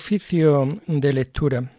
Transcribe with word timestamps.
Oficio 0.00 0.78
de 0.86 1.12
lectura. 1.12 1.72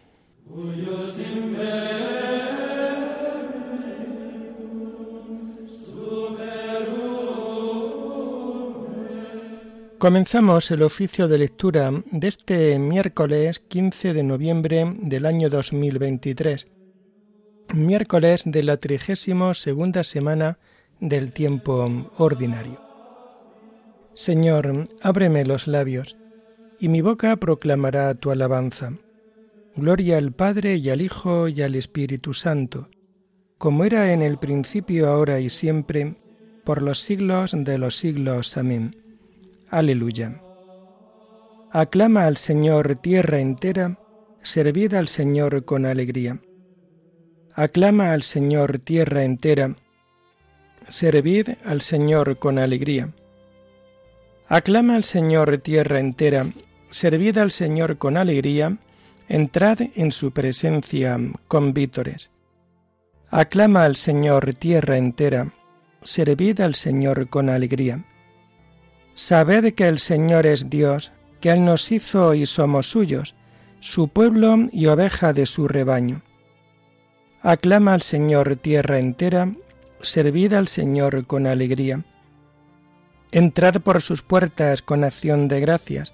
Comenzamos 9.98 10.70
el 10.70 10.82
oficio 10.82 11.28
de 11.28 11.38
lectura 11.38 11.90
de 12.10 12.28
este 12.28 12.78
miércoles 12.78 13.58
15 13.58 14.12
de 14.12 14.22
noviembre 14.22 14.84
del 15.00 15.24
año 15.24 15.48
2023, 15.48 16.68
miércoles 17.72 18.42
de 18.44 18.62
la 18.62 18.76
trigésimo 18.76 19.54
segunda 19.54 20.02
semana 20.02 20.58
del 21.00 21.32
tiempo 21.32 21.88
ordinario. 22.18 22.82
Señor, 24.12 24.90
ábreme 25.00 25.46
los 25.46 25.66
labios, 25.66 26.19
y 26.80 26.88
mi 26.88 27.02
boca 27.02 27.36
proclamará 27.36 28.14
tu 28.14 28.30
alabanza. 28.30 28.94
Gloria 29.76 30.16
al 30.16 30.32
Padre 30.32 30.76
y 30.76 30.88
al 30.88 31.02
Hijo 31.02 31.46
y 31.46 31.60
al 31.60 31.74
Espíritu 31.74 32.32
Santo, 32.32 32.88
como 33.58 33.84
era 33.84 34.12
en 34.12 34.22
el 34.22 34.38
principio, 34.38 35.08
ahora 35.08 35.38
y 35.40 35.50
siempre, 35.50 36.16
por 36.64 36.82
los 36.82 37.00
siglos 37.00 37.54
de 37.56 37.76
los 37.76 37.96
siglos. 37.96 38.56
Amén. 38.56 38.96
Aleluya. 39.68 40.40
Aclama 41.70 42.24
al 42.24 42.38
Señor 42.38 42.96
tierra 42.96 43.38
entera, 43.38 43.98
servid 44.42 44.94
al 44.94 45.08
Señor 45.08 45.64
con 45.66 45.84
alegría. 45.84 46.40
Aclama 47.54 48.12
al 48.12 48.22
Señor 48.22 48.78
tierra 48.78 49.22
entera, 49.22 49.76
servid 50.88 51.50
al 51.64 51.82
Señor 51.82 52.38
con 52.38 52.58
alegría. 52.58 53.12
Aclama 54.48 54.96
al 54.96 55.04
Señor 55.04 55.58
tierra 55.58 56.00
entera, 56.00 56.46
servid 56.90 57.38
al 57.38 57.50
Señor 57.50 57.98
con 57.98 58.16
alegría, 58.16 58.76
entrad 59.28 59.80
en 59.94 60.12
su 60.12 60.32
presencia 60.32 61.18
con 61.48 61.72
vítores. 61.72 62.30
Aclama 63.30 63.84
al 63.84 63.96
Señor 63.96 64.54
tierra 64.54 64.96
entera, 64.96 65.52
servid 66.02 66.60
al 66.60 66.74
Señor 66.74 67.28
con 67.28 67.48
alegría. 67.48 68.04
Sabed 69.14 69.74
que 69.74 69.86
el 69.86 69.98
Señor 69.98 70.46
es 70.46 70.68
Dios, 70.68 71.12
que 71.40 71.50
Él 71.50 71.64
nos 71.64 71.92
hizo 71.92 72.34
y 72.34 72.46
somos 72.46 72.90
suyos, 72.90 73.34
su 73.78 74.08
pueblo 74.08 74.56
y 74.72 74.86
oveja 74.86 75.32
de 75.32 75.46
su 75.46 75.68
rebaño. 75.68 76.22
Aclama 77.42 77.94
al 77.94 78.02
Señor 78.02 78.56
tierra 78.56 78.98
entera, 78.98 79.54
servid 80.02 80.52
al 80.52 80.68
Señor 80.68 81.26
con 81.26 81.46
alegría. 81.46 82.04
Entrad 83.32 83.80
por 83.80 84.02
sus 84.02 84.22
puertas 84.22 84.82
con 84.82 85.04
acción 85.04 85.46
de 85.48 85.60
gracias, 85.60 86.12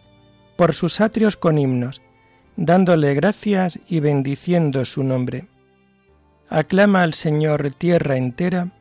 por 0.57 0.75
sus 0.75 1.01
atrios 1.01 1.37
con 1.37 1.59
himnos, 1.59 2.03
dándole 2.57 3.15
gracias 3.15 3.79
y 3.89 4.01
bendiciendo 4.01 4.85
su 4.85 5.05
nombre. 5.05 5.49
Aclama 6.49 7.03
al 7.03 7.15
Señor 7.15 7.73
tierra 7.73 8.17
entera, 8.17 8.73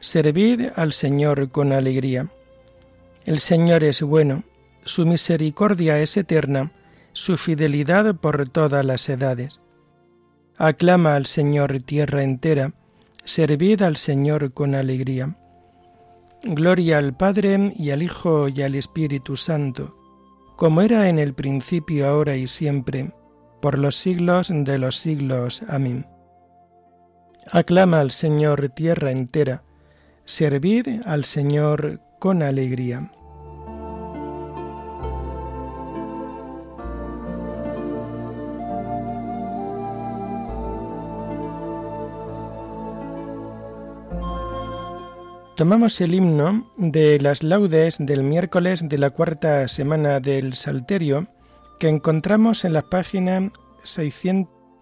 servid 0.00 0.68
al 0.76 0.92
Señor 0.92 1.48
con 1.48 1.72
alegría. 1.72 2.28
El 3.24 3.38
Señor 3.38 3.84
es 3.84 4.02
bueno, 4.02 4.42
su 4.84 5.06
misericordia 5.06 5.98
es 6.00 6.16
eterna, 6.16 6.72
su 7.12 7.36
fidelidad 7.36 8.14
por 8.16 8.48
todas 8.48 8.84
las 8.84 9.08
edades. 9.08 9.60
Aclama 10.58 11.14
al 11.14 11.26
Señor 11.26 11.80
tierra 11.82 12.22
entera, 12.22 12.72
servid 13.24 13.82
al 13.82 13.96
Señor 13.96 14.52
con 14.52 14.74
alegría. 14.74 15.36
Gloria 16.42 16.98
al 16.98 17.16
Padre 17.16 17.72
y 17.76 17.90
al 17.90 18.02
Hijo 18.02 18.48
y 18.48 18.62
al 18.62 18.74
Espíritu 18.74 19.36
Santo, 19.36 19.96
como 20.56 20.82
era 20.82 21.08
en 21.08 21.18
el 21.18 21.34
principio, 21.34 22.08
ahora 22.08 22.36
y 22.36 22.46
siempre, 22.46 23.12
por 23.60 23.78
los 23.78 23.96
siglos 23.96 24.52
de 24.54 24.78
los 24.78 24.96
siglos. 24.96 25.62
Amén. 25.68 26.06
Aclama 27.50 28.00
al 28.00 28.10
Señor 28.10 28.68
tierra 28.70 29.10
entera, 29.10 29.64
servid 30.24 31.02
al 31.04 31.24
Señor 31.24 32.00
con 32.18 32.42
alegría. 32.42 33.10
Tomamos 45.56 46.00
el 46.00 46.14
himno 46.14 46.72
de 46.78 47.20
las 47.20 47.42
laudes 47.42 47.98
del 47.98 48.22
miércoles 48.22 48.88
de 48.88 48.96
la 48.96 49.10
cuarta 49.10 49.68
semana 49.68 50.18
del 50.18 50.54
Salterio 50.54 51.26
que 51.78 51.88
encontramos 51.88 52.64
en 52.64 52.72
las 52.72 52.84
páginas 52.84 53.50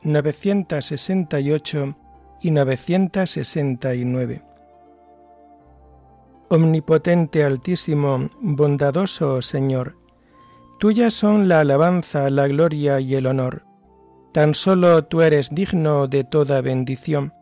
968 0.02 1.96
y 2.42 2.50
969. 2.52 4.42
Omnipotente 6.50 7.42
Altísimo, 7.42 8.28
bondadoso 8.40 9.42
Señor, 9.42 9.96
tuyas 10.78 11.14
son 11.14 11.48
la 11.48 11.60
alabanza, 11.60 12.30
la 12.30 12.46
gloria 12.46 13.00
y 13.00 13.16
el 13.16 13.26
honor. 13.26 13.64
Tan 14.32 14.54
solo 14.54 15.04
tú 15.04 15.22
eres 15.22 15.52
digno 15.52 16.06
de 16.06 16.22
toda 16.22 16.60
bendición, 16.60 17.34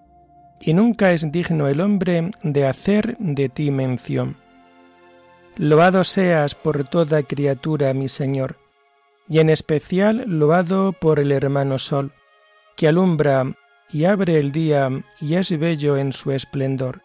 y 0.60 0.74
nunca 0.74 1.12
es 1.12 1.30
digno 1.30 1.68
el 1.68 1.80
hombre 1.80 2.30
de 2.42 2.66
hacer 2.66 3.16
de 3.18 3.48
ti 3.48 3.70
mención. 3.70 4.36
Loado 5.56 6.04
seas 6.04 6.54
por 6.54 6.84
toda 6.84 7.22
criatura, 7.22 7.92
mi 7.94 8.08
Señor, 8.08 8.56
y 9.28 9.40
en 9.40 9.50
especial 9.50 10.24
loado 10.26 10.92
por 10.92 11.18
el 11.18 11.32
hermano 11.32 11.78
Sol, 11.78 12.12
que 12.76 12.88
alumbra 12.88 13.54
y 13.90 14.04
abre 14.04 14.38
el 14.38 14.52
día 14.52 14.90
y 15.20 15.34
es 15.34 15.56
bello 15.58 15.96
en 15.96 16.12
su 16.12 16.32
esplendor 16.32 17.02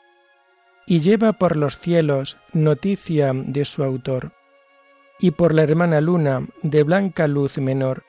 y 0.85 0.99
lleva 0.99 1.33
por 1.33 1.55
los 1.55 1.77
cielos 1.77 2.37
noticia 2.51 3.31
de 3.33 3.65
su 3.65 3.83
autor, 3.83 4.33
y 5.19 5.31
por 5.31 5.53
la 5.53 5.63
hermana 5.63 6.01
luna 6.01 6.47
de 6.61 6.83
blanca 6.83 7.27
luz 7.27 7.57
menor, 7.57 8.03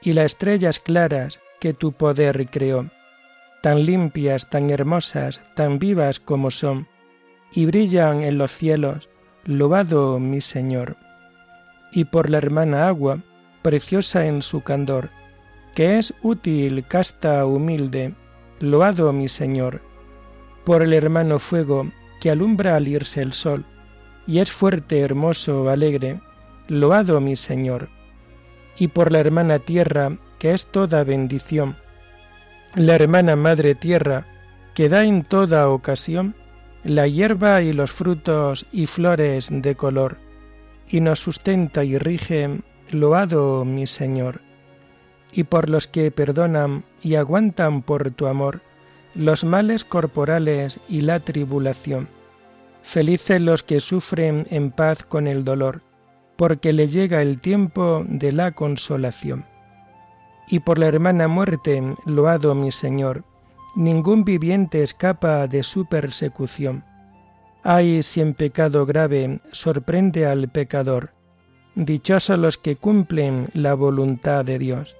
y 0.00 0.12
las 0.12 0.26
estrellas 0.26 0.80
claras 0.80 1.40
que 1.60 1.74
tu 1.74 1.92
poder 1.92 2.48
creó, 2.48 2.90
tan 3.64 3.86
limpias, 3.86 4.50
tan 4.50 4.68
hermosas, 4.68 5.40
tan 5.54 5.78
vivas 5.78 6.20
como 6.20 6.50
son, 6.50 6.86
y 7.50 7.64
brillan 7.64 8.22
en 8.22 8.36
los 8.36 8.50
cielos, 8.50 9.08
loado 9.46 10.18
mi 10.20 10.42
Señor, 10.42 10.98
y 11.90 12.04
por 12.04 12.28
la 12.28 12.36
hermana 12.36 12.88
agua, 12.88 13.22
preciosa 13.62 14.26
en 14.26 14.42
su 14.42 14.60
candor, 14.60 15.08
que 15.74 15.96
es 15.96 16.12
útil, 16.22 16.84
casta, 16.86 17.46
humilde, 17.46 18.12
loado 18.60 19.14
mi 19.14 19.30
Señor, 19.30 19.80
por 20.66 20.82
el 20.82 20.92
hermano 20.92 21.38
fuego, 21.38 21.90
que 22.20 22.30
alumbra 22.30 22.76
al 22.76 22.86
irse 22.86 23.22
el 23.22 23.32
sol, 23.32 23.64
y 24.26 24.40
es 24.40 24.52
fuerte, 24.52 25.00
hermoso, 25.00 25.70
alegre, 25.70 26.20
loado 26.68 27.18
mi 27.18 27.34
Señor, 27.34 27.88
y 28.76 28.88
por 28.88 29.10
la 29.10 29.20
hermana 29.20 29.58
tierra, 29.58 30.18
que 30.38 30.52
es 30.52 30.66
toda 30.66 31.02
bendición, 31.02 31.76
la 32.74 32.96
hermana 32.96 33.36
madre 33.36 33.74
tierra, 33.74 34.26
que 34.74 34.88
da 34.88 35.04
en 35.04 35.22
toda 35.22 35.68
ocasión 35.68 36.34
la 36.82 37.06
hierba 37.06 37.62
y 37.62 37.72
los 37.72 37.92
frutos 37.92 38.66
y 38.72 38.86
flores 38.86 39.48
de 39.50 39.76
color, 39.76 40.18
y 40.88 41.00
nos 41.00 41.20
sustenta 41.20 41.84
y 41.84 41.98
rige, 41.98 42.60
loado 42.90 43.64
mi 43.64 43.86
Señor, 43.86 44.40
y 45.32 45.44
por 45.44 45.70
los 45.70 45.86
que 45.86 46.10
perdonan 46.10 46.84
y 47.00 47.14
aguantan 47.14 47.82
por 47.82 48.10
tu 48.10 48.26
amor, 48.26 48.60
los 49.14 49.44
males 49.44 49.84
corporales 49.84 50.80
y 50.88 51.02
la 51.02 51.20
tribulación. 51.20 52.08
Felices 52.82 53.40
los 53.40 53.62
que 53.62 53.80
sufren 53.80 54.46
en 54.50 54.72
paz 54.72 55.04
con 55.04 55.28
el 55.28 55.44
dolor, 55.44 55.80
porque 56.36 56.72
le 56.72 56.88
llega 56.88 57.22
el 57.22 57.40
tiempo 57.40 58.04
de 58.08 58.32
la 58.32 58.50
consolación. 58.50 59.46
Y 60.48 60.60
por 60.60 60.78
la 60.78 60.86
hermana 60.86 61.28
muerte, 61.28 61.82
loado 62.04 62.54
mi 62.54 62.70
Señor, 62.70 63.24
ningún 63.74 64.24
viviente 64.24 64.82
escapa 64.82 65.46
de 65.46 65.62
su 65.62 65.86
persecución. 65.86 66.84
Ay, 67.62 68.02
si 68.02 68.20
en 68.20 68.34
pecado 68.34 68.84
grave 68.84 69.40
sorprende 69.50 70.26
al 70.26 70.50
pecador, 70.50 71.12
dichosos 71.74 72.38
los 72.38 72.58
que 72.58 72.76
cumplen 72.76 73.46
la 73.54 73.74
voluntad 73.74 74.44
de 74.44 74.58
Dios. 74.58 74.96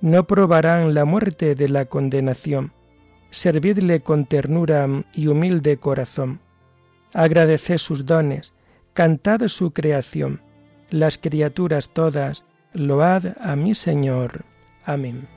No 0.00 0.26
probarán 0.26 0.94
la 0.94 1.04
muerte 1.04 1.54
de 1.54 1.68
la 1.68 1.86
condenación, 1.86 2.72
servidle 3.30 4.00
con 4.00 4.26
ternura 4.26 4.88
y 5.14 5.28
humilde 5.28 5.78
corazón. 5.78 6.40
Agradeced 7.14 7.78
sus 7.78 8.04
dones, 8.04 8.52
cantad 8.92 9.46
su 9.48 9.72
creación, 9.72 10.42
las 10.90 11.18
criaturas 11.18 11.90
todas, 11.90 12.44
load 12.72 13.36
a 13.40 13.56
mi 13.56 13.74
Señor. 13.74 14.44
Amén. 14.86 15.28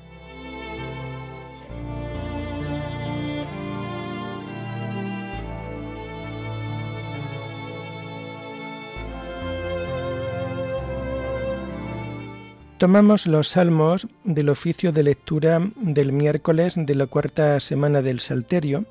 Tomamos 12.79 13.27
los 13.27 13.49
salmos 13.49 14.07
del 14.23 14.47
oficio 14.47 14.93
de 14.93 15.03
lectura 15.03 15.59
del 15.75 16.13
miércoles 16.13 16.75
de 16.77 16.95
la 16.95 17.07
cuarta 17.07 17.59
semana 17.59 18.01
del 18.01 18.21
Salterio 18.21 18.85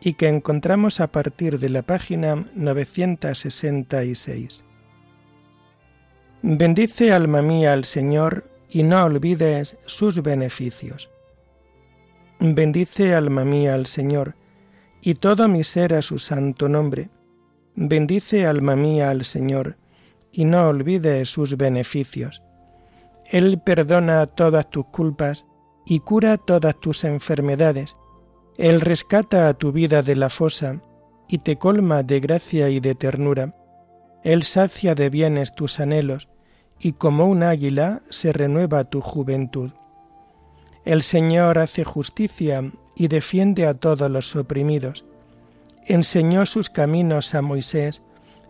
y 0.00 0.14
que 0.14 0.26
encontramos 0.26 0.98
a 0.98 1.12
partir 1.12 1.60
de 1.60 1.68
la 1.68 1.82
página 1.82 2.44
966. 2.56 4.64
Bendice 6.42 7.12
alma 7.12 7.40
mía 7.40 7.72
al 7.72 7.84
Señor 7.84 8.50
y 8.70 8.82
no 8.82 9.04
olvides 9.04 9.76
sus 9.86 10.22
beneficios. 10.22 11.10
Bendice 12.38 13.14
alma 13.14 13.44
mía 13.44 13.74
al 13.74 13.86
Señor 13.86 14.34
y 15.02 15.14
todo 15.14 15.48
mi 15.48 15.64
ser 15.64 15.94
a 15.94 16.02
su 16.02 16.18
santo 16.18 16.68
nombre. 16.68 17.10
Bendice 17.74 18.46
alma 18.46 18.76
mía 18.76 19.10
al 19.10 19.24
Señor 19.24 19.76
y 20.32 20.44
no 20.44 20.68
olvides 20.68 21.28
sus 21.28 21.56
beneficios 21.56 22.42
él 23.30 23.60
perdona 23.60 24.26
todas 24.26 24.68
tus 24.70 24.86
culpas 24.86 25.46
y 25.86 26.00
cura 26.00 26.36
todas 26.36 26.78
tus 26.80 27.04
enfermedades. 27.04 27.96
Él 28.58 28.80
rescata 28.80 29.48
a 29.48 29.54
tu 29.54 29.70
vida 29.70 30.02
de 30.02 30.16
la 30.16 30.30
fosa 30.30 30.80
y 31.28 31.38
te 31.38 31.56
colma 31.56 32.02
de 32.02 32.18
gracia 32.18 32.68
y 32.70 32.80
de 32.80 32.96
ternura. 32.96 33.54
Él 34.24 34.42
sacia 34.42 34.96
de 34.96 35.10
bienes 35.10 35.54
tus 35.54 35.78
anhelos 35.78 36.28
y 36.80 36.92
como 36.92 37.26
un 37.26 37.42
águila 37.42 38.02
se 38.08 38.32
renueva 38.32 38.84
tu 38.84 39.00
juventud. 39.00 39.70
El 40.84 41.02
Señor 41.02 41.58
hace 41.58 41.84
justicia 41.84 42.72
y 42.94 43.08
defiende 43.08 43.66
a 43.66 43.74
todos 43.74 44.10
los 44.10 44.34
oprimidos. 44.34 45.04
Enseñó 45.86 46.46
sus 46.46 46.70
caminos 46.70 47.34
a 47.34 47.42
Moisés 47.42 48.02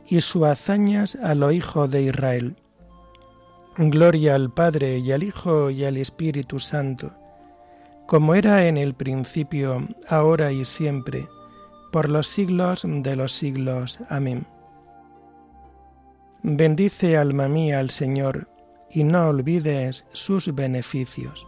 y 0.06 0.20
sus 0.20 0.44
hazañas 0.44 1.16
a 1.16 1.34
los 1.34 1.52
hijos 1.52 1.90
de 1.90 2.02
Israel. 2.02 2.56
Gloria 3.76 4.34
al 4.34 4.52
Padre 4.52 4.98
y 4.98 5.10
al 5.12 5.22
Hijo 5.22 5.70
y 5.70 5.84
al 5.84 5.96
Espíritu 5.96 6.58
Santo, 6.58 7.12
como 8.06 8.34
era 8.34 8.66
en 8.66 8.76
el 8.76 8.94
principio, 8.94 9.86
ahora 10.08 10.52
y 10.52 10.64
siempre, 10.64 11.28
por 11.92 12.08
los 12.10 12.26
siglos 12.26 12.84
de 12.84 13.16
los 13.16 13.32
siglos. 13.32 13.98
Amén. 14.08 14.46
Bendice 16.42 17.18
alma 17.18 17.48
mía 17.48 17.80
al 17.80 17.90
Señor, 17.90 18.48
y 18.90 19.04
no 19.04 19.28
olvides 19.28 20.06
sus 20.12 20.54
beneficios. 20.54 21.46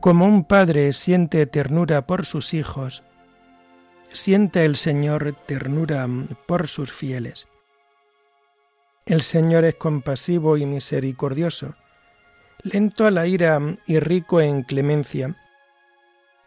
Como 0.00 0.26
un 0.26 0.42
padre 0.42 0.92
siente 0.92 1.46
ternura 1.46 2.04
por 2.08 2.26
sus 2.26 2.54
hijos, 2.54 3.04
siente 4.10 4.64
el 4.64 4.74
Señor 4.74 5.36
ternura 5.46 6.08
por 6.46 6.66
sus 6.66 6.90
fieles. 6.92 7.46
El 9.06 9.22
Señor 9.22 9.64
es 9.64 9.76
compasivo 9.76 10.56
y 10.56 10.66
misericordioso, 10.66 11.76
lento 12.62 13.06
a 13.06 13.10
la 13.10 13.26
ira 13.26 13.60
y 13.86 13.98
rico 13.98 14.40
en 14.40 14.62
clemencia. 14.62 15.34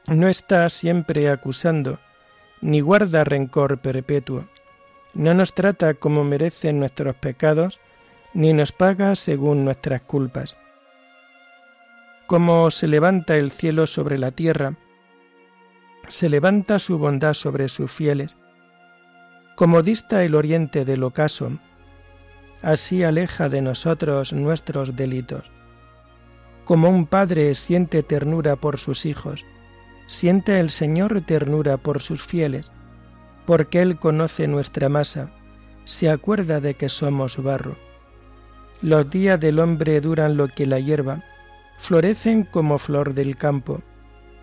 No 0.08 0.28
está 0.28 0.68
siempre 0.70 1.30
acusando, 1.30 2.00
ni 2.62 2.80
guarda 2.82 3.24
rencor 3.24 3.80
perpetuo. 3.80 4.48
No 5.14 5.34
nos 5.34 5.54
trata 5.54 5.94
como 5.94 6.24
merecen 6.24 6.80
nuestros 6.80 7.16
pecados, 7.16 7.80
ni 8.34 8.54
nos 8.54 8.72
paga 8.72 9.16
según 9.16 9.64
nuestras 9.64 10.02
culpas 10.02 10.58
como 12.26 12.72
se 12.72 12.88
levanta 12.88 13.36
el 13.36 13.52
cielo 13.52 13.86
sobre 13.86 14.18
la 14.18 14.32
tierra, 14.32 14.76
se 16.08 16.30
levanta 16.30 16.80
su 16.80 16.98
bondad 16.98 17.34
sobre 17.34 17.70
sus 17.70 17.92
fieles, 17.92 18.38
como 19.56 19.84
dista 19.84 20.24
el 20.24 20.36
oriente 20.36 20.86
del 20.86 21.04
ocaso, 21.04 21.60
así 22.62 23.04
aleja 23.04 23.50
de 23.50 23.62
nosotros 23.62 24.34
nuestros 24.34 24.96
delitos. 24.96 25.52
Como 26.66 26.90
un 26.90 27.06
padre 27.06 27.54
siente 27.56 28.04
ternura 28.04 28.56
por 28.56 28.80
sus 28.80 29.06
hijos, 29.06 29.46
siente 30.08 30.60
el 30.60 30.70
Señor 30.70 31.22
ternura 31.22 31.78
por 31.78 32.02
sus 32.02 32.24
fieles, 32.24 32.72
porque 33.46 33.82
Él 33.82 33.98
conoce 33.98 34.48
nuestra 34.48 34.90
masa, 34.90 35.30
se 35.84 36.10
acuerda 36.10 36.60
de 36.60 36.74
que 36.74 36.90
somos 36.90 37.42
barro. 37.42 37.78
Los 38.82 39.10
días 39.10 39.40
del 39.40 39.60
hombre 39.60 40.02
duran 40.02 40.38
lo 40.38 40.48
que 40.48 40.66
la 40.66 40.80
hierba, 40.80 41.24
florecen 41.78 42.44
como 42.44 42.80
flor 42.80 43.14
del 43.14 43.36
campo, 43.36 43.82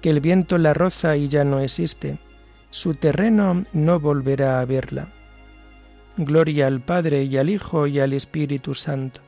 que 0.01 0.11
el 0.11 0.21
viento 0.21 0.59
la 0.59 0.75
roza 0.75 1.17
y 1.17 1.29
ya 1.29 1.45
no 1.45 1.61
existe, 1.61 2.19
su 2.71 2.95
terreno 2.95 3.65
no 3.73 4.01
volverá 4.01 4.61
a 4.61 4.65
verla. 4.65 5.13
Gloria 6.17 6.67
al 6.67 6.81
Padre 6.81 7.25
y 7.25 7.37
al 7.37 7.51
Hijo 7.51 7.87
y 7.87 7.99
al 7.99 8.13
Espíritu 8.13 8.75
Santo, 8.75 9.21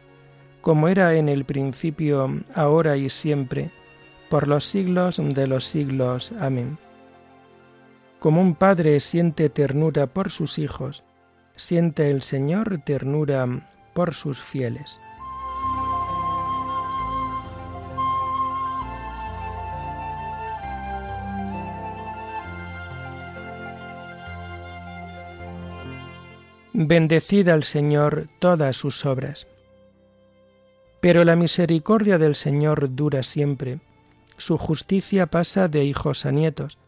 como 0.65 0.89
era 0.89 1.15
en 1.15 1.29
el 1.29 1.45
principio, 1.45 2.41
ahora 2.55 2.97
y 2.97 3.11
siempre, 3.11 3.71
por 4.31 4.49
los 4.49 4.65
siglos 4.65 5.21
de 5.23 5.47
los 5.47 5.65
siglos. 5.65 6.33
Amén. 6.41 6.79
Como 8.19 8.41
un 8.41 8.55
padre 8.55 8.99
siente 9.01 9.51
ternura 9.51 10.07
por 10.07 10.31
sus 10.31 10.59
hijos, 10.59 11.05
siente 11.55 12.11
el 12.11 12.23
Señor 12.23 12.81
ternura 12.83 13.47
por 13.93 14.15
sus 14.15 14.41
fieles. 14.41 14.99
Bendecid 26.73 27.51
al 27.51 27.65
Señor 27.65 28.29
todas 28.39 28.79
sus 28.79 29.05
obras. 29.05 29.47
Pero 31.05 31.23
la 31.25 31.37
misericordia 31.37 32.17
del 32.17 32.35
Señor 32.35 32.95
dura 32.95 33.23
siempre, 33.23 33.79
su 34.39 34.57
justicia 34.57 35.27
pasa 35.27 35.69
de 35.69 35.85
hijos 35.85 36.25
a 36.25 36.33
nietos, 36.33 36.79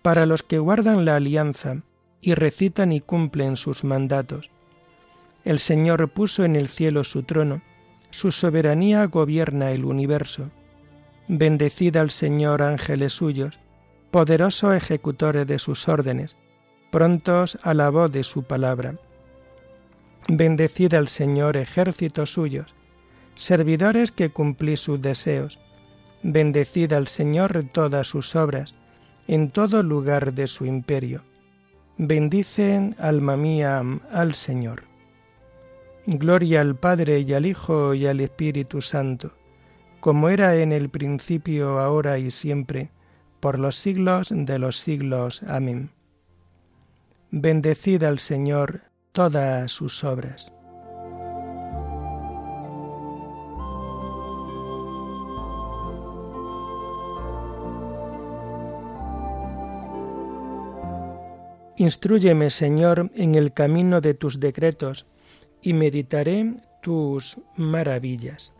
para 0.00 0.26
los 0.26 0.44
que 0.44 0.60
guardan 0.60 1.04
la 1.04 1.16
alianza 1.16 1.78
y 2.20 2.34
recitan 2.34 2.92
y 2.92 3.00
cumplen 3.00 3.56
sus 3.56 3.82
mandatos. 3.82 4.52
El 5.44 5.58
Señor 5.58 6.08
puso 6.10 6.44
en 6.44 6.54
el 6.54 6.68
cielo 6.68 7.02
su 7.02 7.24
trono, 7.24 7.62
su 8.10 8.30
soberanía 8.30 9.06
gobierna 9.06 9.72
el 9.72 9.84
universo. 9.84 10.50
Bendecid 11.26 11.96
al 11.96 12.12
Señor 12.12 12.62
ángeles 12.62 13.14
suyos, 13.14 13.58
poderosos 14.12 14.76
ejecutores 14.76 15.48
de 15.48 15.58
sus 15.58 15.88
órdenes, 15.88 16.36
prontos 16.92 17.58
a 17.62 17.74
la 17.74 17.90
voz 17.90 18.12
de 18.12 18.22
su 18.22 18.44
palabra. 18.44 18.94
Bendecid 20.28 20.94
al 20.94 21.08
Señor 21.08 21.56
ejércitos 21.56 22.30
suyos, 22.30 22.72
servidores 23.34 24.12
que 24.12 24.30
cumplís 24.30 24.80
sus 24.80 25.00
deseos. 25.00 25.58
Bendecid 26.22 26.92
al 26.92 27.08
Señor 27.08 27.64
todas 27.72 28.06
sus 28.06 28.34
obras, 28.34 28.74
en 29.26 29.50
todo 29.50 29.82
lugar 29.82 30.32
de 30.32 30.46
su 30.46 30.66
imperio. 30.66 31.22
Bendicen, 31.96 32.96
alma 32.98 33.36
mía, 33.36 33.82
al 34.10 34.34
Señor. 34.34 34.84
Gloria 36.06 36.60
al 36.60 36.76
Padre 36.76 37.20
y 37.20 37.32
al 37.32 37.46
Hijo 37.46 37.94
y 37.94 38.06
al 38.06 38.20
Espíritu 38.20 38.82
Santo, 38.82 39.32
como 40.00 40.28
era 40.28 40.56
en 40.56 40.72
el 40.72 40.90
principio, 40.90 41.78
ahora 41.78 42.18
y 42.18 42.30
siempre, 42.30 42.90
por 43.40 43.58
los 43.58 43.76
siglos 43.76 44.32
de 44.34 44.58
los 44.58 44.78
siglos. 44.78 45.42
Amén. 45.44 45.90
Bendecid 47.30 48.02
al 48.02 48.18
Señor, 48.18 48.82
todas 49.12 49.72
sus 49.72 50.04
obras. 50.04 50.53
Instruyeme, 61.76 62.50
Señor, 62.50 63.10
en 63.14 63.34
el 63.34 63.52
camino 63.52 64.00
de 64.00 64.14
tus 64.14 64.38
decretos, 64.38 65.06
y 65.60 65.72
meditaré 65.72 66.54
tus 66.82 67.38
maravillas. 67.56 68.52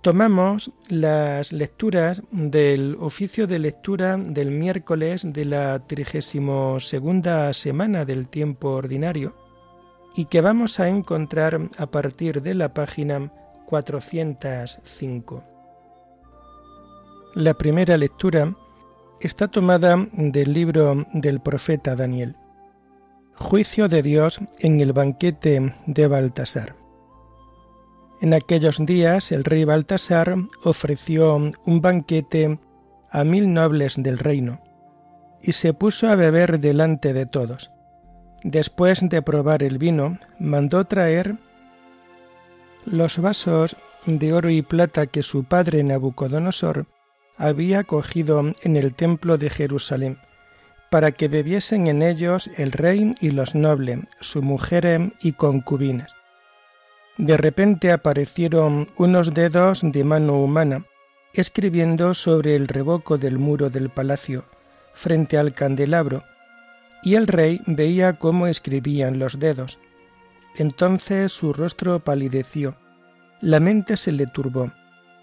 Tomamos 0.00 0.70
las 0.88 1.52
lecturas 1.52 2.22
del 2.30 2.96
oficio 3.00 3.48
de 3.48 3.58
lectura 3.58 4.16
del 4.16 4.52
miércoles 4.52 5.32
de 5.32 5.44
la 5.44 5.80
32 5.80 6.86
segunda 6.86 7.52
semana 7.52 8.04
del 8.04 8.28
tiempo 8.28 8.70
ordinario 8.70 9.34
y 10.14 10.26
que 10.26 10.40
vamos 10.40 10.78
a 10.78 10.88
encontrar 10.88 11.68
a 11.76 11.86
partir 11.86 12.40
de 12.40 12.54
la 12.54 12.72
página 12.72 13.32
405. 13.66 15.44
La 17.34 17.54
primera 17.54 17.96
lectura 17.96 18.56
está 19.20 19.48
tomada 19.48 19.96
del 20.12 20.52
libro 20.52 21.06
del 21.12 21.40
profeta 21.40 21.96
Daniel. 21.96 22.36
Juicio 23.34 23.88
de 23.88 24.02
Dios 24.02 24.40
en 24.58 24.80
el 24.80 24.92
banquete 24.92 25.74
de 25.86 26.06
Baltasar. 26.06 26.76
En 28.20 28.34
aquellos 28.34 28.84
días 28.84 29.30
el 29.32 29.44
rey 29.44 29.64
Baltasar 29.64 30.36
ofreció 30.64 31.36
un 31.36 31.80
banquete 31.80 32.58
a 33.10 33.24
mil 33.24 33.52
nobles 33.52 33.94
del 33.96 34.18
reino, 34.18 34.60
y 35.40 35.52
se 35.52 35.72
puso 35.72 36.08
a 36.08 36.16
beber 36.16 36.58
delante 36.58 37.12
de 37.12 37.26
todos. 37.26 37.70
Después 38.42 39.08
de 39.08 39.22
probar 39.22 39.62
el 39.62 39.78
vino, 39.78 40.18
mandó 40.38 40.84
traer 40.84 41.36
los 42.84 43.18
vasos 43.18 43.76
de 44.06 44.32
oro 44.32 44.50
y 44.50 44.62
plata 44.62 45.06
que 45.06 45.22
su 45.22 45.44
padre 45.44 45.82
Nabucodonosor 45.82 46.86
había 47.38 47.84
cogido 47.84 48.52
en 48.62 48.76
el 48.76 48.94
templo 48.94 49.38
de 49.38 49.48
Jerusalén, 49.48 50.18
para 50.90 51.12
que 51.12 51.28
bebiesen 51.28 51.86
en 51.86 52.02
ellos 52.02 52.50
el 52.56 52.72
rey 52.72 53.14
y 53.20 53.30
los 53.30 53.54
nobles, 53.54 54.00
su 54.20 54.42
mujer 54.42 55.12
y 55.22 55.32
concubinas. 55.32 56.14
De 57.16 57.36
repente 57.36 57.92
aparecieron 57.92 58.88
unos 58.96 59.34
dedos 59.34 59.80
de 59.82 60.04
mano 60.04 60.34
humana, 60.42 60.84
escribiendo 61.32 62.14
sobre 62.14 62.56
el 62.56 62.68
revoco 62.68 63.18
del 63.18 63.38
muro 63.38 63.70
del 63.70 63.90
palacio, 63.90 64.44
frente 64.94 65.38
al 65.38 65.52
candelabro, 65.52 66.24
y 67.02 67.14
el 67.14 67.26
rey 67.26 67.60
veía 67.66 68.14
cómo 68.14 68.46
escribían 68.46 69.18
los 69.18 69.38
dedos. 69.38 69.78
Entonces 70.56 71.32
su 71.32 71.52
rostro 71.52 72.00
palideció, 72.00 72.76
la 73.40 73.60
mente 73.60 73.96
se 73.96 74.10
le 74.10 74.26
turbó, 74.26 74.72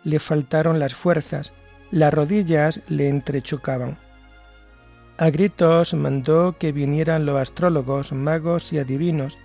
le 0.03 0.19
faltaron 0.19 0.79
las 0.79 0.95
fuerzas, 0.95 1.53
las 1.95 2.13
rodillas 2.13 2.81
le 2.89 3.07
entrechocaban. 3.07 3.97
A 5.17 5.29
gritos 5.29 5.93
mandó 5.93 6.57
que 6.59 6.73
vinieran 6.73 7.25
los 7.25 7.39
astrólogos, 7.39 8.11
magos 8.11 8.73
y 8.73 8.79
adivinos, 8.79 9.37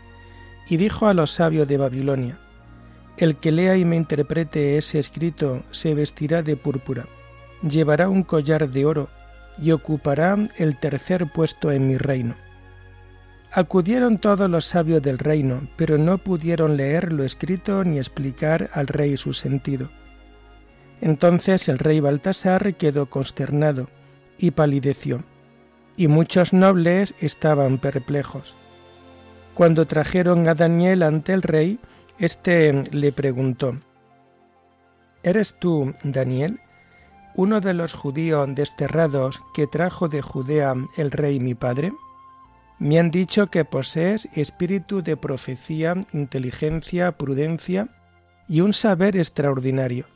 y 0.69 0.76
dijo 0.76 1.07
a 1.07 1.14
los 1.14 1.30
sabios 1.30 1.69
de 1.69 1.76
Babilonia, 1.76 2.40
El 3.16 3.37
que 3.37 3.52
lea 3.52 3.76
y 3.76 3.85
me 3.85 3.95
interprete 3.95 4.76
ese 4.76 4.99
escrito 4.99 5.62
se 5.71 5.95
vestirá 5.95 6.42
de 6.42 6.57
púrpura, 6.57 7.07
llevará 7.62 8.09
un 8.09 8.25
collar 8.25 8.69
de 8.69 8.85
oro 8.85 9.09
y 9.57 9.71
ocupará 9.71 10.37
el 10.57 10.76
tercer 10.76 11.30
puesto 11.33 11.71
en 11.71 11.87
mi 11.87 11.99
reino. 11.99 12.35
Acudieron 13.52 14.19
todos 14.19 14.50
los 14.50 14.64
sabios 14.64 15.02
del 15.02 15.19
reino, 15.19 15.69
pero 15.76 15.99
no 15.99 16.19
pudieron 16.19 16.76
leer 16.76 17.12
lo 17.12 17.23
escrito 17.23 17.85
ni 17.85 17.99
explicar 17.99 18.71
al 18.73 18.88
rey 18.88 19.16
su 19.16 19.35
sentido. 19.35 19.88
Entonces 21.00 21.69
el 21.69 21.78
rey 21.78 22.00
Baltasar 22.00 22.75
quedó 22.75 23.07
consternado 23.07 23.88
y 24.38 24.50
palideció, 24.50 25.23
y 25.97 26.09
muchos 26.09 26.52
nobles 26.52 27.14
estaban 27.21 27.78
perplejos. 27.78 28.54
Cuando 29.54 29.87
trajeron 29.87 30.49
a 30.49 30.54
Daniel 30.54 31.02
ante 31.02 31.33
el 31.33 31.42
rey, 31.42 31.78
éste 32.19 32.73
le 32.92 33.12
preguntó, 33.12 33.76
¿Eres 35.23 35.59
tú, 35.59 35.92
Daniel, 36.02 36.61
uno 37.35 37.61
de 37.61 37.75
los 37.75 37.92
judíos 37.92 38.49
desterrados 38.54 39.42
que 39.54 39.66
trajo 39.66 40.09
de 40.09 40.23
Judea 40.23 40.75
el 40.97 41.11
rey 41.11 41.40
mi 41.40 41.54
padre? 41.54 41.92
Me 42.78 42.99
han 42.99 43.11
dicho 43.11 43.49
que 43.49 43.66
posees 43.66 44.28
espíritu 44.35 45.02
de 45.02 45.19
profecía, 45.19 45.95
inteligencia, 46.12 47.12
prudencia 47.12 47.88
y 48.49 48.62
un 48.62 48.73
saber 48.73 49.16
extraordinario. 49.16 50.07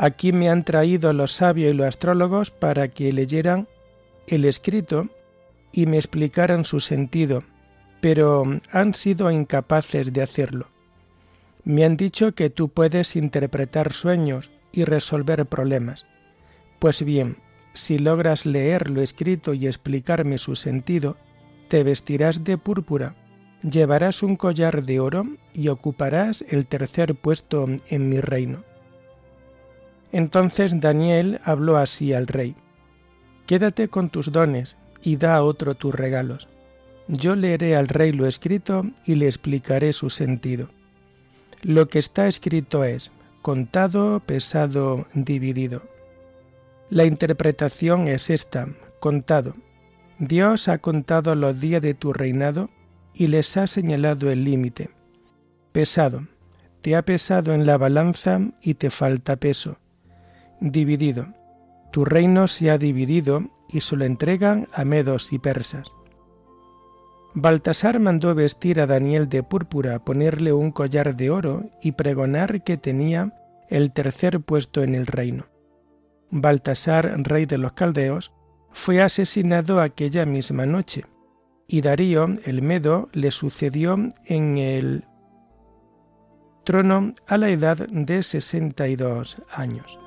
Aquí 0.00 0.32
me 0.32 0.48
han 0.48 0.62
traído 0.62 1.12
los 1.12 1.32
sabios 1.32 1.74
y 1.74 1.76
los 1.76 1.88
astrólogos 1.88 2.52
para 2.52 2.86
que 2.86 3.12
leyeran 3.12 3.66
el 4.28 4.44
escrito 4.44 5.08
y 5.72 5.86
me 5.86 5.96
explicaran 5.96 6.64
su 6.64 6.78
sentido, 6.78 7.42
pero 8.00 8.44
han 8.70 8.94
sido 8.94 9.28
incapaces 9.32 10.12
de 10.12 10.22
hacerlo. 10.22 10.68
Me 11.64 11.84
han 11.84 11.96
dicho 11.96 12.32
que 12.32 12.48
tú 12.48 12.68
puedes 12.68 13.16
interpretar 13.16 13.92
sueños 13.92 14.50
y 14.70 14.84
resolver 14.84 15.44
problemas. 15.46 16.06
Pues 16.78 17.02
bien, 17.02 17.38
si 17.74 17.98
logras 17.98 18.46
leer 18.46 18.90
lo 18.90 19.02
escrito 19.02 19.52
y 19.52 19.66
explicarme 19.66 20.38
su 20.38 20.54
sentido, 20.54 21.16
te 21.66 21.82
vestirás 21.82 22.44
de 22.44 22.56
púrpura, 22.56 23.16
llevarás 23.68 24.22
un 24.22 24.36
collar 24.36 24.84
de 24.84 25.00
oro 25.00 25.24
y 25.52 25.68
ocuparás 25.68 26.44
el 26.48 26.66
tercer 26.66 27.16
puesto 27.16 27.66
en 27.88 28.08
mi 28.08 28.20
reino. 28.20 28.62
Entonces 30.12 30.80
Daniel 30.80 31.40
habló 31.44 31.76
así 31.76 32.12
al 32.12 32.26
rey, 32.26 32.54
Quédate 33.46 33.88
con 33.88 34.10
tus 34.10 34.30
dones 34.30 34.76
y 35.02 35.16
da 35.16 35.36
a 35.36 35.42
otro 35.42 35.74
tus 35.74 35.94
regalos. 35.94 36.48
Yo 37.06 37.34
leeré 37.34 37.76
al 37.76 37.88
rey 37.88 38.12
lo 38.12 38.26
escrito 38.26 38.82
y 39.06 39.14
le 39.14 39.26
explicaré 39.26 39.94
su 39.94 40.10
sentido. 40.10 40.68
Lo 41.62 41.88
que 41.88 41.98
está 41.98 42.28
escrito 42.28 42.84
es 42.84 43.10
contado, 43.40 44.20
pesado, 44.20 45.06
dividido. 45.14 45.82
La 46.90 47.06
interpretación 47.06 48.06
es 48.08 48.28
esta, 48.28 48.68
contado, 49.00 49.54
Dios 50.18 50.66
ha 50.66 50.78
contado 50.78 51.36
los 51.36 51.60
días 51.60 51.80
de 51.80 51.94
tu 51.94 52.12
reinado 52.12 52.70
y 53.14 53.28
les 53.28 53.56
ha 53.56 53.68
señalado 53.68 54.30
el 54.30 54.42
límite. 54.42 54.90
Pesado, 55.70 56.26
te 56.82 56.96
ha 56.96 57.02
pesado 57.02 57.54
en 57.54 57.66
la 57.66 57.78
balanza 57.78 58.40
y 58.60 58.74
te 58.74 58.90
falta 58.90 59.36
peso. 59.36 59.78
Dividido, 60.60 61.26
tu 61.92 62.04
reino 62.04 62.46
se 62.46 62.70
ha 62.70 62.78
dividido 62.78 63.48
y 63.68 63.80
se 63.80 63.96
lo 63.96 64.04
entregan 64.04 64.68
a 64.72 64.84
medos 64.84 65.32
y 65.32 65.38
persas. 65.38 65.88
Baltasar 67.34 68.00
mandó 68.00 68.34
vestir 68.34 68.80
a 68.80 68.86
Daniel 68.86 69.28
de 69.28 69.42
púrpura, 69.42 70.04
ponerle 70.04 70.52
un 70.52 70.72
collar 70.72 71.14
de 71.14 71.30
oro 71.30 71.70
y 71.82 71.92
pregonar 71.92 72.64
que 72.64 72.76
tenía 72.76 73.32
el 73.68 73.92
tercer 73.92 74.40
puesto 74.40 74.82
en 74.82 74.94
el 74.94 75.06
reino. 75.06 75.46
Baltasar, 76.30 77.22
rey 77.22 77.46
de 77.46 77.58
los 77.58 77.72
caldeos, 77.72 78.32
fue 78.72 79.00
asesinado 79.00 79.80
aquella 79.80 80.26
misma 80.26 80.66
noche, 80.66 81.04
y 81.66 81.80
Darío 81.80 82.26
el 82.44 82.62
Medo 82.62 83.08
le 83.12 83.30
sucedió 83.30 83.96
en 84.24 84.58
el 84.58 85.04
trono 86.64 87.14
a 87.26 87.38
la 87.38 87.50
edad 87.50 87.86
de 87.88 88.22
62 88.22 89.42
años. 89.50 89.98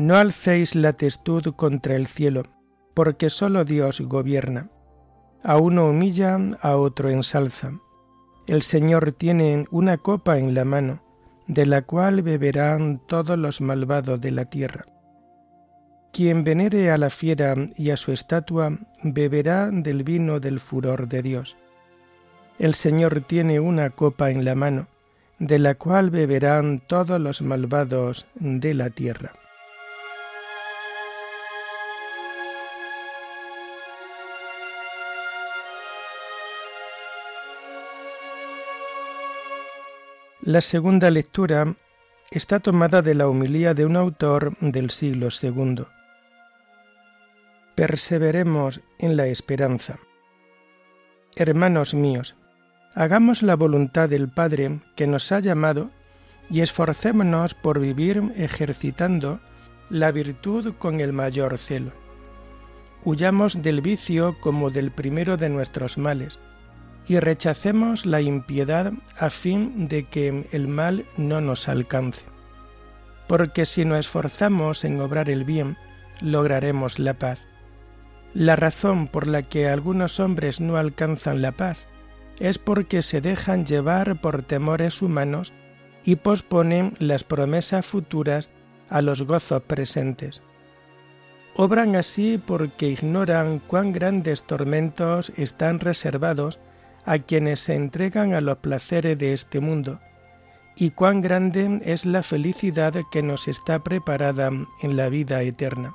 No 0.00 0.16
alcéis 0.16 0.76
la 0.76 0.94
testud 0.94 1.42
contra 1.56 1.94
el 1.94 2.06
cielo, 2.06 2.44
porque 2.94 3.28
sólo 3.28 3.66
Dios 3.66 4.00
gobierna. 4.00 4.70
A 5.42 5.58
uno 5.58 5.90
humilla, 5.90 6.38
a 6.62 6.76
otro 6.76 7.10
ensalza. 7.10 7.72
El 8.46 8.62
Señor 8.62 9.12
tiene 9.12 9.66
una 9.70 9.98
copa 9.98 10.38
en 10.38 10.54
la 10.54 10.64
mano, 10.64 11.02
de 11.48 11.66
la 11.66 11.82
cual 11.82 12.22
beberán 12.22 13.02
todos 13.06 13.36
los 13.36 13.60
malvados 13.60 14.18
de 14.22 14.30
la 14.30 14.46
tierra. 14.46 14.84
Quien 16.14 16.44
venere 16.44 16.90
a 16.90 16.96
la 16.96 17.10
fiera 17.10 17.54
y 17.76 17.90
a 17.90 17.98
su 17.98 18.10
estatua, 18.10 18.78
beberá 19.02 19.68
del 19.70 20.02
vino 20.02 20.40
del 20.40 20.60
furor 20.60 21.08
de 21.08 21.20
Dios. 21.20 21.58
El 22.58 22.74
Señor 22.74 23.20
tiene 23.20 23.60
una 23.60 23.90
copa 23.90 24.30
en 24.30 24.46
la 24.46 24.54
mano, 24.54 24.86
de 25.38 25.58
la 25.58 25.74
cual 25.74 26.08
beberán 26.08 26.80
todos 26.86 27.20
los 27.20 27.42
malvados 27.42 28.26
de 28.36 28.72
la 28.72 28.88
tierra. 28.88 29.32
La 40.50 40.62
segunda 40.62 41.12
lectura 41.12 41.76
está 42.32 42.58
tomada 42.58 43.02
de 43.02 43.14
la 43.14 43.28
humilía 43.28 43.72
de 43.72 43.86
un 43.86 43.94
autor 43.94 44.58
del 44.58 44.90
siglo 44.90 45.28
II. 45.30 45.84
Perseveremos 47.76 48.80
en 48.98 49.16
la 49.16 49.28
esperanza. 49.28 50.00
Hermanos 51.36 51.94
míos, 51.94 52.34
hagamos 52.96 53.44
la 53.44 53.54
voluntad 53.54 54.08
del 54.08 54.28
Padre 54.28 54.80
que 54.96 55.06
nos 55.06 55.30
ha 55.30 55.38
llamado 55.38 55.92
y 56.50 56.62
esforcémonos 56.62 57.54
por 57.54 57.78
vivir 57.78 58.32
ejercitando 58.34 59.38
la 59.88 60.10
virtud 60.10 60.74
con 60.80 60.98
el 60.98 61.12
mayor 61.12 61.58
celo. 61.58 61.92
Huyamos 63.04 63.62
del 63.62 63.82
vicio 63.82 64.34
como 64.40 64.70
del 64.70 64.90
primero 64.90 65.36
de 65.36 65.48
nuestros 65.48 65.96
males 65.96 66.40
y 67.10 67.18
rechacemos 67.18 68.06
la 68.06 68.20
impiedad 68.20 68.92
a 69.18 69.30
fin 69.30 69.88
de 69.88 70.04
que 70.04 70.46
el 70.52 70.68
mal 70.68 71.06
no 71.16 71.40
nos 71.40 71.68
alcance. 71.68 72.24
Porque 73.26 73.66
si 73.66 73.84
nos 73.84 73.98
esforzamos 73.98 74.84
en 74.84 75.00
obrar 75.00 75.28
el 75.28 75.42
bien, 75.42 75.76
lograremos 76.20 77.00
la 77.00 77.14
paz. 77.14 77.40
La 78.32 78.54
razón 78.54 79.08
por 79.08 79.26
la 79.26 79.42
que 79.42 79.68
algunos 79.68 80.20
hombres 80.20 80.60
no 80.60 80.76
alcanzan 80.76 81.42
la 81.42 81.50
paz 81.50 81.84
es 82.38 82.58
porque 82.58 83.02
se 83.02 83.20
dejan 83.20 83.66
llevar 83.66 84.20
por 84.20 84.44
temores 84.44 85.02
humanos 85.02 85.52
y 86.04 86.14
posponen 86.14 86.94
las 87.00 87.24
promesas 87.24 87.86
futuras 87.86 88.50
a 88.88 89.02
los 89.02 89.22
gozos 89.22 89.64
presentes. 89.64 90.42
Obran 91.56 91.96
así 91.96 92.38
porque 92.38 92.86
ignoran 92.86 93.58
cuán 93.58 93.90
grandes 93.90 94.44
tormentos 94.44 95.32
están 95.36 95.80
reservados 95.80 96.60
a 97.04 97.18
quienes 97.18 97.60
se 97.60 97.74
entregan 97.74 98.34
a 98.34 98.40
los 98.40 98.58
placeres 98.58 99.18
de 99.18 99.32
este 99.32 99.60
mundo, 99.60 100.00
y 100.76 100.90
cuán 100.90 101.20
grande 101.20 101.80
es 101.84 102.06
la 102.06 102.22
felicidad 102.22 102.94
que 103.10 103.22
nos 103.22 103.48
está 103.48 103.82
preparada 103.82 104.50
en 104.82 104.96
la 104.96 105.08
vida 105.08 105.42
eterna. 105.42 105.94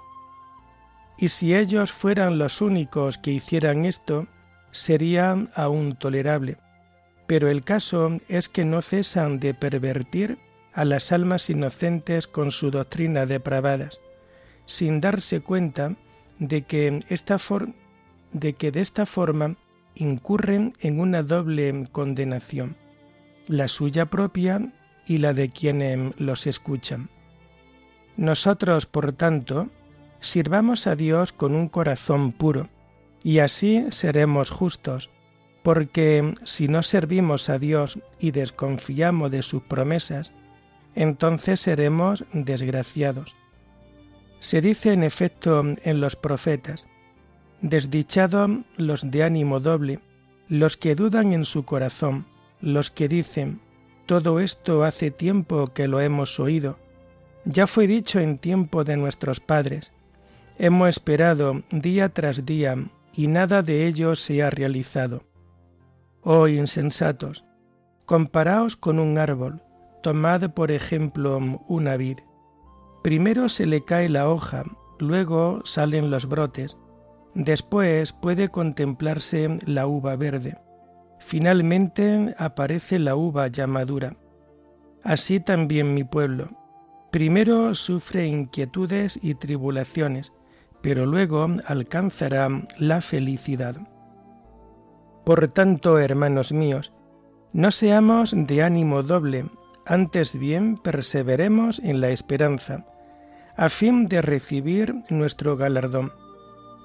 Y 1.18 1.30
si 1.30 1.56
ellos 1.56 1.92
fueran 1.92 2.38
los 2.38 2.62
únicos 2.62 3.18
que 3.18 3.32
hicieran 3.32 3.86
esto, 3.86 4.28
sería 4.72 5.48
aún 5.56 5.96
tolerable. 5.96 6.58
Pero 7.28 7.50
el 7.50 7.64
caso 7.64 8.20
es 8.28 8.50
que 8.50 8.66
no 8.66 8.82
cesan 8.82 9.40
de 9.40 9.54
pervertir 9.54 10.38
a 10.74 10.84
las 10.86 11.12
almas 11.12 11.50
inocentes 11.50 12.28
con 12.28 12.52
su 12.52 12.70
doctrina 12.70 13.26
depravadas, 13.26 14.02
sin 14.66 15.00
darse 15.00 15.40
cuenta 15.40 15.96
de 16.38 16.64
que, 16.64 17.00
esta 17.10 17.38
de 18.34 18.54
que 18.54 18.72
de 18.72 18.82
esta 18.82 19.06
forma 19.06 19.56
incurren 19.96 20.74
en 20.80 21.00
una 21.00 21.24
doble 21.24 21.88
condenación, 21.92 22.76
la 23.48 23.68
suya 23.68 24.06
propia 24.06 24.72
y 25.08 25.20
la 25.20 25.34
de 25.34 25.50
quienes 25.50 26.20
los 26.20 26.48
escuchan. 26.48 27.10
Nosotros, 28.18 28.86
por 28.86 29.14
tanto, 29.14 29.70
sirvamos 30.20 30.88
a 30.88 30.96
Dios 30.96 31.34
con 31.34 31.56
un 31.56 31.68
corazón 31.68 32.32
puro, 32.32 32.70
y 33.24 33.40
así 33.40 33.86
seremos 33.90 34.52
justos, 34.52 35.10
porque 35.64 36.34
si 36.44 36.68
no 36.68 36.84
servimos 36.84 37.50
a 37.50 37.58
Dios 37.58 38.00
y 38.20 38.32
desconfiamos 38.32 39.32
de 39.32 39.42
sus 39.42 39.64
promesas, 39.64 40.32
entonces 40.94 41.60
seremos 41.60 42.24
desgraciados. 42.34 43.36
Se 44.40 44.62
dice 44.62 44.94
en 44.94 45.04
efecto 45.04 45.64
en 45.84 46.02
los 46.02 46.16
profetas, 46.16 46.88
Desdichado 47.68 48.48
los 48.78 49.10
de 49.10 49.24
ánimo 49.24 49.60
doble, 49.60 50.00
los 50.48 50.78
que 50.78 50.94
dudan 50.94 51.34
en 51.34 51.46
su 51.46 51.66
corazón, 51.66 52.28
los 52.62 52.92
que 52.92 53.08
dicen, 53.08 53.60
todo 54.06 54.40
esto 54.40 54.84
hace 54.84 55.10
tiempo 55.10 55.74
que 55.74 55.88
lo 55.88 56.00
hemos 56.00 56.40
oído, 56.40 56.78
ya 57.44 57.66
fue 57.66 57.88
dicho 57.88 58.20
en 58.20 58.38
tiempo 58.38 58.84
de 58.84 58.98
nuestros 58.98 59.40
padres, 59.40 59.94
hemos 60.60 60.90
esperado 60.90 61.64
día 61.72 62.10
tras 62.10 62.46
día 62.46 62.78
y 63.16 63.26
nada 63.26 63.64
de 63.64 63.88
ello 63.88 64.14
se 64.14 64.44
ha 64.44 64.52
realizado. 64.52 65.24
Oh 66.22 66.48
insensatos, 66.48 67.46
comparaos 68.06 68.76
con 68.76 69.00
un 69.00 69.18
árbol, 69.18 69.64
tomad 70.04 70.52
por 70.54 70.70
ejemplo 70.70 71.40
una 71.68 71.98
vid. 71.98 72.20
Primero 73.02 73.50
se 73.50 73.66
le 73.66 73.84
cae 73.84 74.08
la 74.08 74.30
hoja, 74.30 74.66
luego 75.00 75.62
salen 75.64 76.12
los 76.12 76.28
brotes, 76.28 76.78
Después 77.36 78.14
puede 78.14 78.48
contemplarse 78.48 79.60
la 79.66 79.88
uva 79.88 80.16
verde. 80.16 80.58
Finalmente 81.20 82.34
aparece 82.38 82.98
la 82.98 83.18
uva 83.18 83.48
ya 83.48 83.68
madura. 83.68 84.16
Así 85.04 85.42
también 85.42 85.94
mi 85.94 86.06
pueblo. 86.06 86.48
Primero 87.12 87.76
sufre 87.76 88.26
inquietudes 88.26 89.20
y 89.22 89.36
tribulaciones, 89.36 90.32
pero 90.82 91.06
luego 91.06 91.48
alcanzará 91.68 92.48
la 92.78 93.02
felicidad. 93.02 93.76
Por 95.26 95.50
tanto, 95.50 96.00
hermanos 96.00 96.54
míos, 96.54 96.94
no 97.52 97.72
seamos 97.72 98.34
de 98.36 98.64
ánimo 98.64 99.04
doble, 99.04 99.50
antes 99.86 100.40
bien 100.40 100.78
perseveremos 100.78 101.80
en 101.80 102.00
la 102.00 102.10
esperanza, 102.10 102.86
a 103.58 103.68
fin 103.68 104.08
de 104.08 104.22
recibir 104.22 104.96
nuestro 105.10 105.58
galardón 105.58 106.12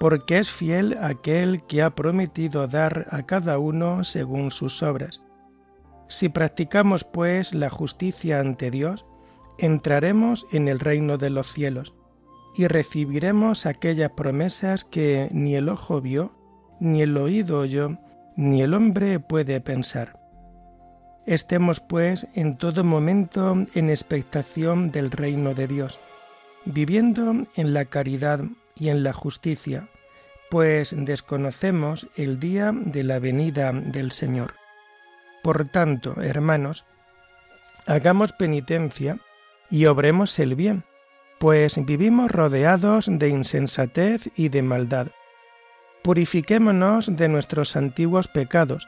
porque 0.01 0.39
es 0.39 0.49
fiel 0.49 0.97
aquel 0.99 1.61
que 1.67 1.83
ha 1.83 1.91
prometido 1.91 2.67
dar 2.67 3.05
a 3.11 3.21
cada 3.27 3.59
uno 3.59 4.03
según 4.03 4.49
sus 4.49 4.81
obras. 4.81 5.21
Si 6.07 6.27
practicamos 6.27 7.03
pues 7.03 7.53
la 7.53 7.69
justicia 7.69 8.39
ante 8.39 8.71
Dios, 8.71 9.05
entraremos 9.59 10.47
en 10.51 10.69
el 10.69 10.79
reino 10.79 11.17
de 11.17 11.29
los 11.29 11.53
cielos 11.53 11.93
y 12.55 12.65
recibiremos 12.65 13.67
aquellas 13.67 14.09
promesas 14.13 14.85
que 14.85 15.29
ni 15.33 15.53
el 15.53 15.69
ojo 15.69 16.01
vio, 16.01 16.33
ni 16.79 17.03
el 17.03 17.15
oído 17.15 17.59
oyó, 17.59 17.99
ni 18.35 18.63
el 18.63 18.73
hombre 18.73 19.19
puede 19.19 19.61
pensar. 19.61 20.19
Estemos 21.27 21.79
pues 21.79 22.27
en 22.33 22.57
todo 22.57 22.83
momento 22.83 23.55
en 23.75 23.91
expectación 23.91 24.89
del 24.89 25.11
reino 25.11 25.53
de 25.53 25.67
Dios, 25.67 25.99
viviendo 26.65 27.45
en 27.55 27.73
la 27.75 27.85
caridad 27.85 28.41
y 28.81 28.89
en 28.89 29.03
la 29.03 29.13
justicia, 29.13 29.89
pues 30.49 30.95
desconocemos 30.97 32.07
el 32.15 32.39
día 32.39 32.71
de 32.73 33.03
la 33.03 33.19
venida 33.19 33.71
del 33.71 34.11
Señor. 34.11 34.55
Por 35.43 35.67
tanto, 35.67 36.19
hermanos, 36.19 36.83
hagamos 37.85 38.33
penitencia 38.33 39.19
y 39.69 39.85
obremos 39.85 40.39
el 40.39 40.55
bien, 40.55 40.83
pues 41.39 41.85
vivimos 41.85 42.31
rodeados 42.31 43.05
de 43.07 43.29
insensatez 43.29 44.31
y 44.35 44.49
de 44.49 44.63
maldad. 44.63 45.09
Purifiquémonos 46.01 47.15
de 47.15 47.27
nuestros 47.27 47.75
antiguos 47.75 48.27
pecados 48.27 48.87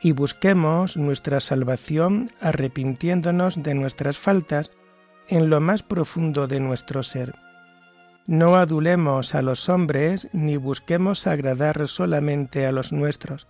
y 0.00 0.12
busquemos 0.12 0.96
nuestra 0.96 1.40
salvación 1.40 2.30
arrepintiéndonos 2.40 3.60
de 3.60 3.74
nuestras 3.74 4.18
faltas 4.18 4.70
en 5.26 5.50
lo 5.50 5.60
más 5.60 5.82
profundo 5.82 6.46
de 6.46 6.60
nuestro 6.60 7.02
ser. 7.02 7.34
No 8.26 8.54
adulemos 8.54 9.34
a 9.34 9.42
los 9.42 9.68
hombres 9.68 10.28
ni 10.32 10.56
busquemos 10.56 11.26
agradar 11.26 11.88
solamente 11.88 12.66
a 12.66 12.72
los 12.72 12.92
nuestros. 12.92 13.48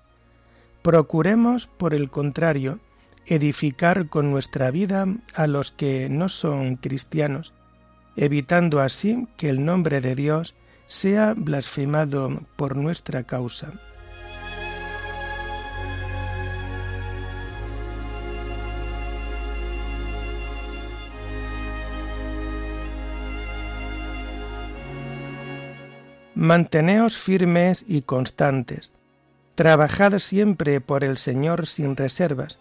Procuremos, 0.82 1.66
por 1.66 1.94
el 1.94 2.10
contrario, 2.10 2.80
edificar 3.26 4.08
con 4.08 4.30
nuestra 4.30 4.70
vida 4.70 5.04
a 5.34 5.46
los 5.46 5.70
que 5.70 6.08
no 6.08 6.28
son 6.28 6.76
cristianos, 6.76 7.52
evitando 8.16 8.80
así 8.80 9.28
que 9.36 9.48
el 9.48 9.64
nombre 9.64 10.00
de 10.00 10.14
Dios 10.14 10.54
sea 10.86 11.34
blasfemado 11.36 12.42
por 12.56 12.76
nuestra 12.76 13.24
causa. 13.24 13.72
Manteneos 26.42 27.18
firmes 27.18 27.84
y 27.86 28.02
constantes. 28.02 28.90
Trabajad 29.54 30.18
siempre 30.18 30.80
por 30.80 31.04
el 31.04 31.16
Señor 31.16 31.68
sin 31.68 31.94
reservas, 31.96 32.58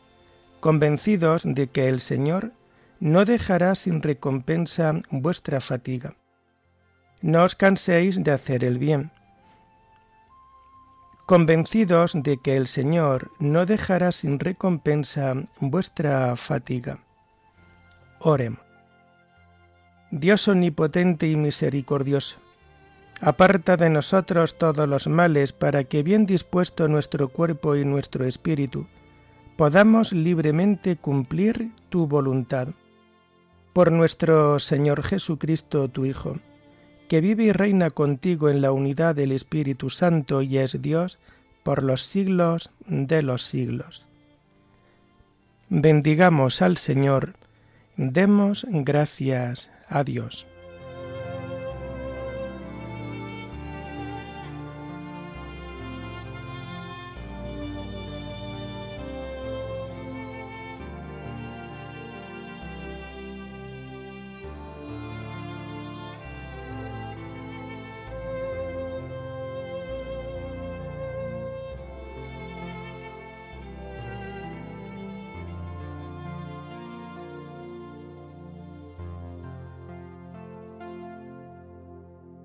convencidos 0.60 1.42
de 1.46 1.66
que 1.66 1.90
el 1.90 2.00
Señor 2.00 2.52
no 3.00 3.26
dejará 3.26 3.74
sin 3.74 4.04
recompensa 4.04 5.02
vuestra 5.10 5.62
fatiga. 5.62 6.14
No 7.24 7.42
os 7.42 7.56
canséis 7.56 8.24
de 8.24 8.30
hacer 8.30 8.64
el 8.64 8.78
bien. 8.78 9.10
Convencidos 11.26 12.12
de 12.14 12.38
que 12.38 12.58
el 12.58 12.68
Señor 12.68 13.32
no 13.40 13.66
dejará 13.66 14.12
sin 14.12 14.40
recompensa 14.40 15.34
vuestra 15.60 16.36
fatiga. 16.36 17.00
Oremos. 18.20 18.62
Dios 20.12 20.48
omnipotente 20.48 21.28
y 21.28 21.36
misericordioso, 21.36 22.38
Aparta 23.22 23.78
de 23.78 23.92
nosotros 23.92 24.58
todos 24.58 24.90
los 24.90 25.08
males 25.08 25.54
para 25.54 25.84
que 25.84 26.02
bien 26.02 26.26
dispuesto 26.26 26.88
nuestro 26.88 27.28
cuerpo 27.28 27.76
y 27.76 27.86
nuestro 27.86 28.26
espíritu, 28.26 28.88
podamos 29.58 30.12
libremente 30.12 30.96
cumplir 30.96 31.70
tu 31.90 32.08
voluntad. 32.08 32.70
Por 33.74 33.92
nuestro 33.92 34.58
Señor 34.58 35.04
Jesucristo, 35.04 35.88
tu 35.88 36.06
Hijo, 36.06 36.40
que 37.08 37.22
vive 37.22 37.44
y 37.44 37.52
reina 37.52 37.92
contigo 37.92 38.50
en 38.50 38.60
la 38.60 38.72
unidad 38.72 39.14
del 39.14 39.34
Espíritu 39.34 39.92
Santo 39.92 40.42
y 40.42 40.58
es 40.58 40.82
Dios 40.82 41.20
por 41.62 41.84
los 41.84 42.02
siglos 42.02 42.72
de 42.88 43.22
los 43.22 43.44
siglos. 43.44 44.04
Bendigamos 45.70 46.64
al 46.64 46.78
Señor, 46.78 47.36
demos 47.98 48.66
gracias 48.68 49.72
a 49.88 50.04
Dios. 50.04 50.48